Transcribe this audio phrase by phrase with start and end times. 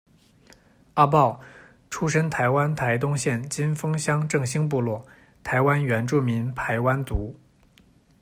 [0.95, 1.39] 阿爆，
[1.91, 5.05] 出身台湾台东县金峰乡正兴部落，
[5.43, 7.39] 台湾原住民排湾族。